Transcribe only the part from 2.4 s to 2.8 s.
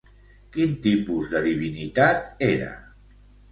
era?